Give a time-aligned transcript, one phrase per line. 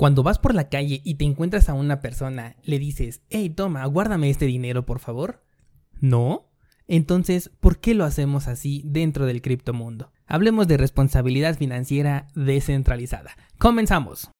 [0.00, 3.84] Cuando vas por la calle y te encuentras a una persona, le dices, hey, toma,
[3.84, 5.42] guárdame este dinero, por favor.
[6.00, 6.48] ¿No?
[6.88, 10.10] Entonces, ¿por qué lo hacemos así dentro del criptomundo?
[10.26, 13.36] Hablemos de responsabilidad financiera descentralizada.
[13.58, 14.30] Comenzamos.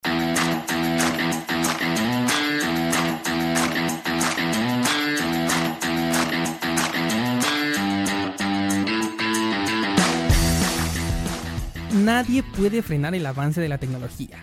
[11.93, 14.43] Nadie puede frenar el avance de la tecnología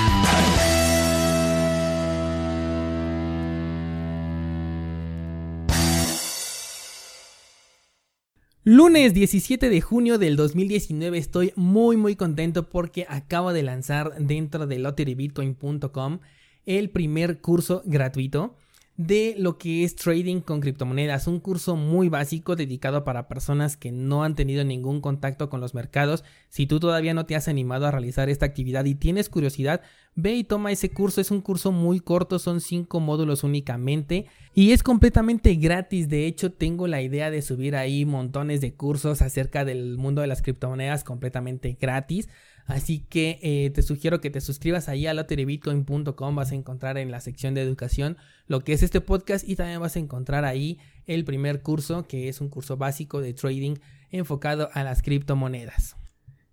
[8.63, 14.67] Lunes 17 de junio del 2019 estoy muy muy contento porque acabo de lanzar dentro
[14.67, 16.19] de lotterybitcoin.com
[16.67, 18.55] el primer curso gratuito
[18.97, 23.91] de lo que es trading con criptomonedas, un curso muy básico dedicado para personas que
[23.91, 26.23] no han tenido ningún contacto con los mercados.
[26.49, 29.81] Si tú todavía no te has animado a realizar esta actividad y tienes curiosidad,
[30.15, 31.21] ve y toma ese curso.
[31.21, 36.09] Es un curso muy corto, son cinco módulos únicamente y es completamente gratis.
[36.09, 40.27] De hecho, tengo la idea de subir ahí montones de cursos acerca del mundo de
[40.27, 42.29] las criptomonedas completamente gratis.
[42.71, 46.35] Así que eh, te sugiero que te suscribas ahí a lotterybitcoin.com.
[46.35, 48.17] Vas a encontrar en la sección de educación
[48.47, 52.29] lo que es este podcast y también vas a encontrar ahí el primer curso, que
[52.29, 53.75] es un curso básico de trading
[54.09, 55.95] enfocado a las criptomonedas.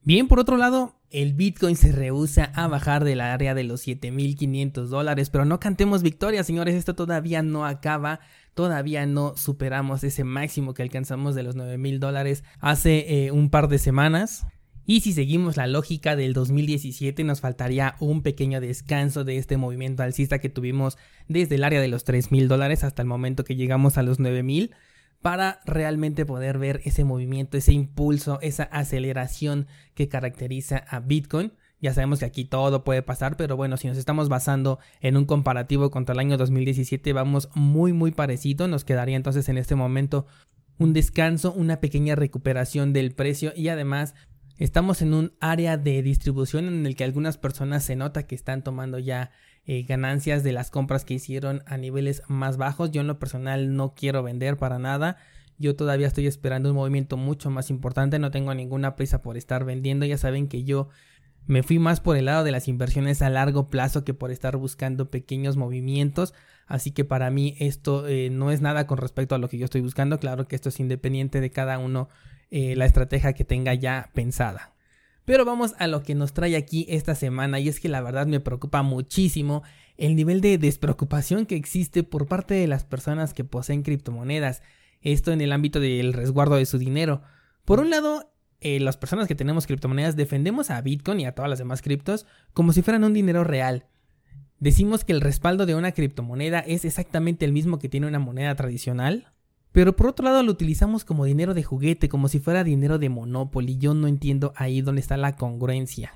[0.03, 4.87] Bien, por otro lado, el Bitcoin se rehúsa a bajar del área de los 7.500
[4.87, 8.21] dólares, pero no cantemos victoria, señores, esto todavía no acaba,
[8.55, 13.69] todavía no superamos ese máximo que alcanzamos de los 9.000 dólares hace eh, un par
[13.69, 14.47] de semanas.
[14.91, 20.03] Y si seguimos la lógica del 2017 nos faltaría un pequeño descanso de este movimiento
[20.03, 20.97] alcista que tuvimos
[21.29, 24.19] desde el área de los 3 mil dólares hasta el momento que llegamos a los
[24.19, 24.71] 9 mil
[25.21, 31.53] para realmente poder ver ese movimiento, ese impulso, esa aceleración que caracteriza a Bitcoin.
[31.83, 35.27] Ya sabemos que aquí todo puede pasar, pero bueno, si nos estamos basando en un
[35.27, 38.69] comparativo contra el año 2017, vamos muy muy parecido.
[38.69, 40.25] Nos quedaría entonces en este momento
[40.79, 44.15] un descanso, una pequeña recuperación del precio y además
[44.59, 48.65] Estamos en un área de distribución en el que algunas personas se nota que están
[48.65, 49.31] tomando ya
[49.67, 52.91] eh, ganancias de las compras que hicieron a niveles más bajos.
[52.91, 55.17] Yo en lo personal no quiero vender para nada.
[55.59, 58.19] Yo todavía estoy esperando un movimiento mucho más importante.
[58.19, 60.07] No tengo ninguna prisa por estar vendiendo.
[60.07, 60.89] Ya saben que yo
[61.47, 64.57] me fui más por el lado de las inversiones a largo plazo que por estar
[64.57, 66.35] buscando pequeños movimientos.
[66.67, 69.67] Así que para mí esto eh, no es nada con respecto a lo que yo
[69.67, 70.19] estoy buscando.
[70.19, 72.09] Claro que esto es independiente de cada uno
[72.51, 74.75] eh, la estrategia que tenga ya pensada.
[75.25, 78.27] Pero vamos a lo que nos trae aquí esta semana y es que la verdad
[78.27, 79.63] me preocupa muchísimo
[79.99, 84.63] el nivel de despreocupación que existe por parte de las personas que poseen criptomonedas,
[85.03, 87.21] esto en el ámbito del resguardo de su dinero.
[87.67, 91.51] Por un lado, eh, las personas que tenemos criptomonedas defendemos a Bitcoin y a todas
[91.51, 93.87] las demás criptos como si fueran un dinero real.
[94.61, 98.55] Decimos que el respaldo de una criptomoneda es exactamente el mismo que tiene una moneda
[98.55, 99.33] tradicional,
[99.79, 103.11] pero por otro lado lo utilizamos como dinero de juguete, como si fuera dinero de
[103.11, 103.79] Monopoly.
[103.79, 106.15] Yo no entiendo ahí dónde está la congruencia.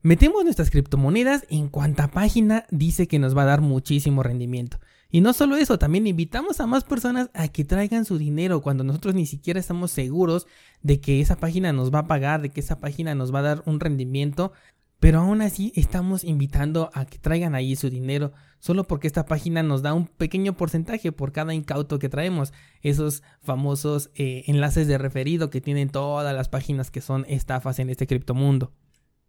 [0.00, 4.78] Metemos nuestras criptomonedas en cuanta página dice que nos va a dar muchísimo rendimiento.
[5.10, 8.82] Y no solo eso, también invitamos a más personas a que traigan su dinero cuando
[8.82, 10.46] nosotros ni siquiera estamos seguros
[10.80, 13.42] de que esa página nos va a pagar, de que esa página nos va a
[13.42, 14.52] dar un rendimiento
[15.00, 19.62] pero aún así estamos invitando a que traigan ahí su dinero solo porque esta página
[19.62, 22.52] nos da un pequeño porcentaje por cada incauto que traemos.
[22.82, 27.88] Esos famosos eh, enlaces de referido que tienen todas las páginas que son estafas en
[27.88, 28.72] este criptomundo.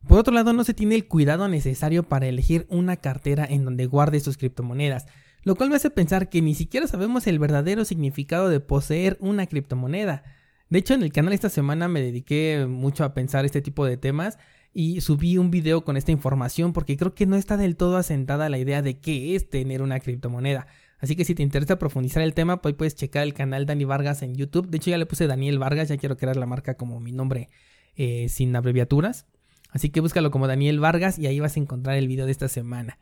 [0.05, 3.85] Por otro lado, no se tiene el cuidado necesario para elegir una cartera en donde
[3.85, 5.05] guarde sus criptomonedas,
[5.43, 9.45] lo cual me hace pensar que ni siquiera sabemos el verdadero significado de poseer una
[9.45, 10.23] criptomoneda.
[10.69, 13.97] De hecho, en el canal esta semana me dediqué mucho a pensar este tipo de
[13.97, 14.37] temas
[14.73, 18.49] y subí un video con esta información porque creo que no está del todo asentada
[18.49, 20.67] la idea de qué es tener una criptomoneda.
[20.99, 24.21] Así que si te interesa profundizar el tema, pues puedes checar el canal Dani Vargas
[24.21, 24.69] en YouTube.
[24.69, 27.49] De hecho ya le puse Daniel Vargas, ya quiero crear la marca como mi nombre
[27.95, 29.25] eh, sin abreviaturas.
[29.71, 32.47] Así que búscalo como Daniel Vargas y ahí vas a encontrar el video de esta
[32.47, 32.99] semana.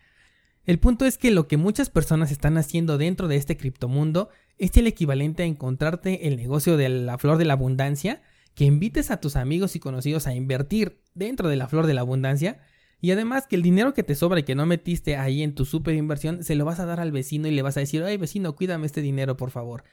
[0.65, 4.75] El punto es que lo que muchas personas están haciendo dentro de este criptomundo es
[4.77, 8.21] el equivalente a encontrarte el negocio de la flor de la abundancia,
[8.55, 12.01] que invites a tus amigos y conocidos a invertir dentro de la flor de la
[12.01, 12.59] abundancia
[13.01, 15.65] y además que el dinero que te sobra y que no metiste ahí en tu
[15.65, 18.17] super inversión se lo vas a dar al vecino y le vas a decir, ay
[18.17, 19.83] vecino, cuídame este dinero por favor.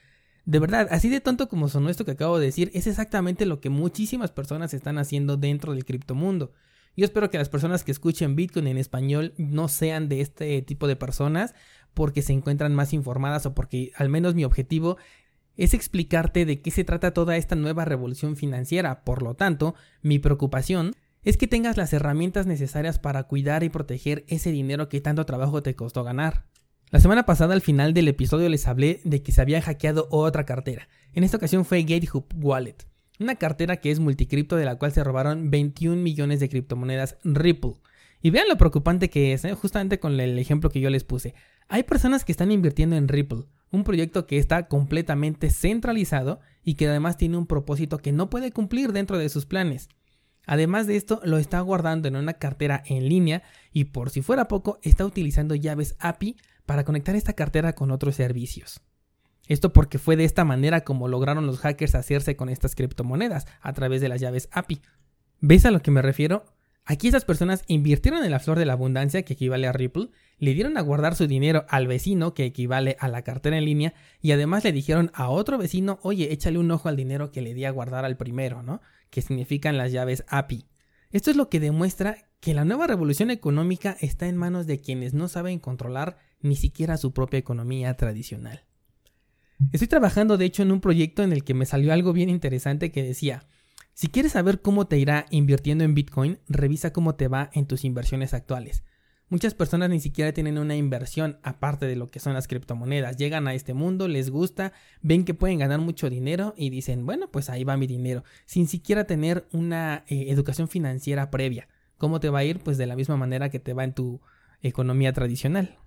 [0.44, 3.61] De verdad, así de tonto como sonó esto que acabo de decir, es exactamente lo
[3.61, 6.52] que muchísimas personas están haciendo dentro del criptomundo.
[6.97, 10.87] Yo espero que las personas que escuchen Bitcoin en español no sean de este tipo
[10.88, 11.55] de personas
[11.94, 14.97] porque se encuentran más informadas o porque al menos mi objetivo
[15.56, 19.05] es explicarte de qué se trata toda esta nueva revolución financiera.
[19.05, 24.25] Por lo tanto, mi preocupación es que tengas las herramientas necesarias para cuidar y proteger
[24.29, 26.47] ese dinero que tanto trabajo te costó ganar.
[26.91, 30.47] La semana pasada al final del episodio les hablé de que se había hackeado otra
[30.47, 30.88] cartera.
[31.14, 32.76] En esta ocasión fue GateHub Wallet.
[33.19, 37.75] Una cartera que es multicripto de la cual se robaron 21 millones de criptomonedas Ripple.
[38.23, 39.55] Y vean lo preocupante que es, ¿eh?
[39.55, 41.35] justamente con el ejemplo que yo les puse.
[41.69, 46.89] Hay personas que están invirtiendo en Ripple, un proyecto que está completamente centralizado y que
[46.89, 49.89] además tiene un propósito que no puede cumplir dentro de sus planes.
[50.47, 53.43] Además de esto, lo está guardando en una cartera en línea
[53.73, 58.15] y por si fuera poco, está utilizando llaves API para conectar esta cartera con otros
[58.15, 58.81] servicios.
[59.49, 63.73] Esto porque fue de esta manera como lograron los hackers hacerse con estas criptomonedas, a
[63.73, 64.81] través de las llaves API.
[65.41, 66.45] ¿Ves a lo que me refiero?
[66.88, 70.55] Aquí esas personas invirtieron en la flor de la abundancia, que equivale a Ripple, le
[70.55, 73.93] dieron a guardar su dinero al vecino, que equivale a la cartera en línea,
[74.23, 77.55] y además le dijeron a otro vecino, oye, échale un ojo al dinero que le
[77.55, 78.81] di a guardar al primero, ¿no?
[79.11, 80.69] Que significan las llaves API.
[81.11, 85.12] Esto es lo que demuestra que la nueva revolución económica está en manos de quienes
[85.12, 88.62] no saben controlar ni siquiera su propia economía tradicional.
[89.73, 92.93] Estoy trabajando de hecho en un proyecto en el que me salió algo bien interesante
[92.93, 93.49] que decía,
[93.97, 97.83] si quieres saber cómo te irá invirtiendo en Bitcoin, revisa cómo te va en tus
[97.83, 98.85] inversiones actuales.
[99.31, 103.17] Muchas personas ni siquiera tienen una inversión aparte de lo que son las criptomonedas.
[103.17, 107.31] Llegan a este mundo, les gusta, ven que pueden ganar mucho dinero y dicen, bueno,
[107.31, 111.67] pues ahí va mi dinero, sin siquiera tener una eh, educación financiera previa.
[111.97, 112.59] ¿Cómo te va a ir?
[112.59, 114.21] Pues de la misma manera que te va en tu
[114.61, 115.79] economía tradicional.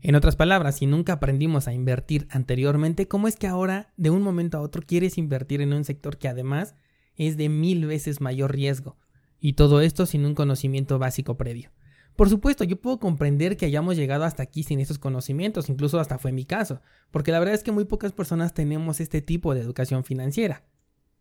[0.00, 4.22] En otras palabras, si nunca aprendimos a invertir anteriormente, ¿cómo es que ahora, de un
[4.22, 6.74] momento a otro, quieres invertir en un sector que además
[7.16, 8.96] es de mil veces mayor riesgo?
[9.40, 11.70] Y todo esto sin un conocimiento básico previo.
[12.16, 16.18] Por supuesto, yo puedo comprender que hayamos llegado hasta aquí sin estos conocimientos, incluso hasta
[16.18, 16.80] fue mi caso,
[17.10, 20.64] porque la verdad es que muy pocas personas tenemos este tipo de educación financiera.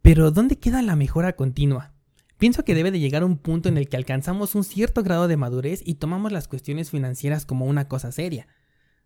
[0.04, 1.94] Pero ¿dónde queda la mejora continua?
[2.38, 5.38] Pienso que debe de llegar un punto en el que alcanzamos un cierto grado de
[5.38, 8.48] madurez y tomamos las cuestiones financieras como una cosa seria.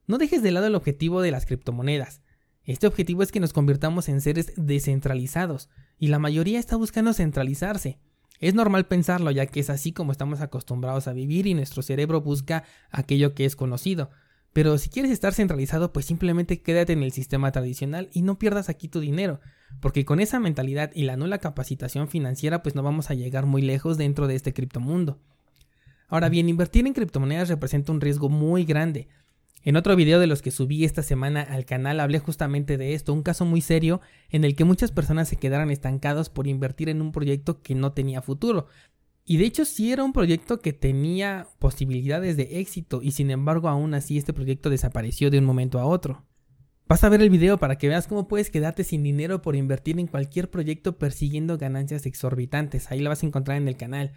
[0.08, 2.22] No dejes de lado el objetivo de las criptomonedas.
[2.64, 8.00] Este objetivo es que nos convirtamos en seres descentralizados, y la mayoría está buscando centralizarse.
[8.40, 12.22] Es normal pensarlo ya que es así como estamos acostumbrados a vivir y nuestro cerebro
[12.22, 14.12] busca aquello que es conocido.
[14.54, 18.70] Pero si quieres estar centralizado, pues simplemente quédate en el sistema tradicional y no pierdas
[18.70, 19.40] aquí tu dinero,
[19.82, 23.62] porque con esa mentalidad y la nula capacitación financiera pues no vamos a llegar muy
[23.62, 25.20] lejos dentro de este criptomundo.
[26.08, 29.10] Ahora bien, invertir en criptomonedas representa un riesgo muy grande.
[29.64, 33.14] En otro video de los que subí esta semana al canal hablé justamente de esto,
[33.14, 37.02] un caso muy serio en el que muchas personas se quedaron estancados por invertir en
[37.02, 38.68] un proyecto que no tenía futuro.
[39.26, 43.68] Y de hecho sí era un proyecto que tenía posibilidades de éxito y sin embargo
[43.68, 46.24] aún así este proyecto desapareció de un momento a otro.
[46.88, 50.00] Vas a ver el video para que veas cómo puedes quedarte sin dinero por invertir
[50.00, 52.90] en cualquier proyecto persiguiendo ganancias exorbitantes.
[52.90, 54.14] Ahí lo vas a encontrar en el canal.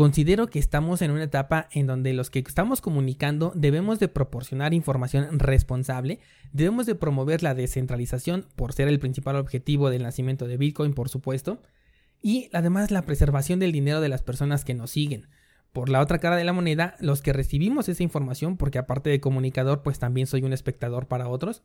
[0.00, 4.72] Considero que estamos en una etapa en donde los que estamos comunicando debemos de proporcionar
[4.72, 6.20] información responsable,
[6.54, 11.10] debemos de promover la descentralización por ser el principal objetivo del nacimiento de Bitcoin, por
[11.10, 11.60] supuesto,
[12.22, 15.28] y además la preservación del dinero de las personas que nos siguen.
[15.70, 19.20] Por la otra cara de la moneda, los que recibimos esa información, porque aparte de
[19.20, 21.62] comunicador, pues también soy un espectador para otros,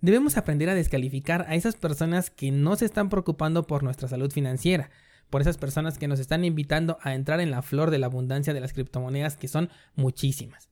[0.00, 4.30] debemos aprender a descalificar a esas personas que no se están preocupando por nuestra salud
[4.30, 4.90] financiera,
[5.30, 8.54] por esas personas que nos están invitando a entrar en la flor de la abundancia
[8.54, 10.68] de las criptomonedas, que son muchísimas.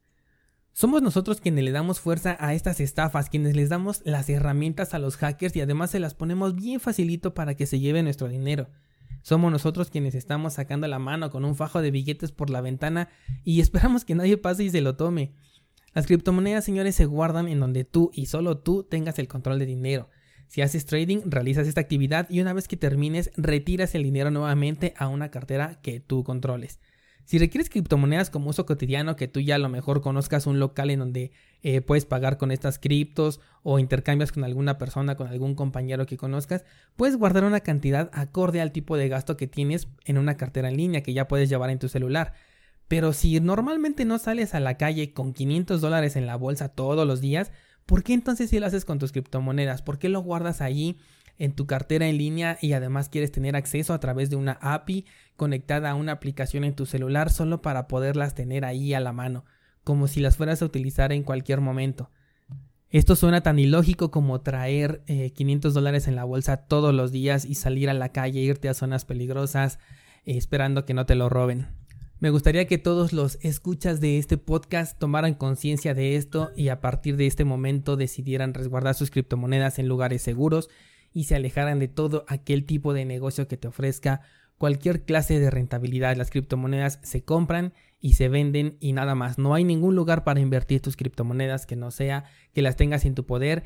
[0.73, 4.99] Somos nosotros quienes le damos fuerza a estas estafas, quienes les damos las herramientas a
[4.99, 8.69] los hackers y además se las ponemos bien facilito para que se lleven nuestro dinero.
[9.23, 13.09] Somos nosotros quienes estamos sacando la mano con un fajo de billetes por la ventana
[13.43, 15.33] y esperamos que nadie pase y se lo tome.
[15.95, 19.65] Las criptomonedas, señores, se guardan en donde tú y solo tú tengas el control de
[19.65, 20.11] dinero.
[20.47, 24.95] Si haces trading, realizas esta actividad y una vez que termines, retiras el dinero nuevamente
[24.97, 26.79] a una cartera que tú controles.
[27.27, 30.91] Si requieres criptomonedas como uso cotidiano, que tú ya a lo mejor conozcas un local
[30.91, 31.33] en donde
[31.65, 36.17] eh, puedes pagar con estas criptos o intercambias con alguna persona, con algún compañero que
[36.17, 40.69] conozcas, puedes guardar una cantidad acorde al tipo de gasto que tienes en una cartera
[40.69, 42.35] en línea que ya puedes llevar en tu celular.
[42.87, 47.05] Pero si normalmente no sales a la calle con 500 dólares en la bolsa todos
[47.09, 47.51] los días,
[47.87, 49.83] ¿por qué entonces si lo haces con tus criptomonedas?
[49.83, 50.99] ¿Por qué lo guardas allí
[51.39, 55.07] en tu cartera en línea y además quieres tener acceso a través de una API
[55.37, 59.45] conectada a una aplicación en tu celular solo para poderlas tener ahí a la mano,
[59.85, 62.11] como si las fueras a utilizar en cualquier momento?
[62.89, 65.03] Esto suena tan ilógico como traer
[65.35, 68.69] 500 eh, dólares en la bolsa todos los días y salir a la calle, irte
[68.69, 69.79] a zonas peligrosas,
[70.25, 71.67] eh, esperando que no te lo roben.
[72.19, 76.81] Me gustaría que todos los escuchas de este podcast tomaran conciencia de esto y a
[76.81, 80.71] partir de este momento decidieran resguardar sus criptomonedas en lugares seguros
[81.13, 84.23] y se alejaran de todo aquel tipo de negocio que te ofrezca
[84.57, 86.17] cualquier clase de rentabilidad.
[86.17, 89.37] Las criptomonedas se compran y se venden y nada más.
[89.37, 93.15] No hay ningún lugar para invertir tus criptomonedas que no sea que las tengas en
[93.15, 93.65] tu poder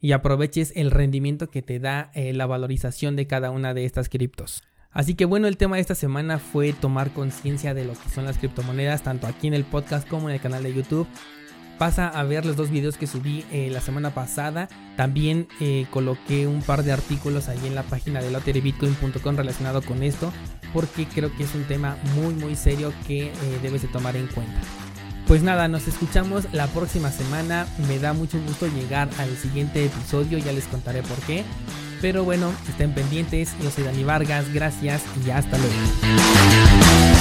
[0.00, 4.08] y aproveches el rendimiento que te da eh, la valorización de cada una de estas
[4.08, 4.62] criptos.
[4.94, 8.24] Así que bueno, el tema de esta semana fue tomar conciencia de lo que son
[8.24, 11.08] las criptomonedas, tanto aquí en el podcast como en el canal de YouTube.
[11.78, 14.68] Pasa a ver los dos videos que subí eh, la semana pasada.
[14.96, 20.04] También eh, coloqué un par de artículos ahí en la página de lotterybitcoin.com relacionado con
[20.04, 20.32] esto,
[20.72, 24.28] porque creo que es un tema muy muy serio que eh, debes de tomar en
[24.28, 24.60] cuenta.
[25.26, 27.66] Pues nada, nos escuchamos la próxima semana.
[27.88, 31.42] Me da mucho gusto llegar al siguiente episodio, ya les contaré por qué.
[32.04, 33.56] Pero bueno, estén pendientes.
[33.62, 37.13] Yo soy Dani Vargas, gracias y hasta luego.